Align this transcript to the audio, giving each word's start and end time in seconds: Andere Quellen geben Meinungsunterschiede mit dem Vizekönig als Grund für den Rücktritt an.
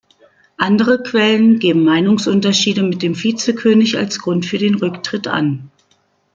Andere 0.57 1.03
Quellen 1.03 1.59
geben 1.59 1.83
Meinungsunterschiede 1.83 2.81
mit 2.81 3.03
dem 3.03 3.15
Vizekönig 3.21 3.99
als 3.99 4.17
Grund 4.17 4.47
für 4.47 4.57
den 4.57 4.73
Rücktritt 4.73 5.27
an. 5.27 5.69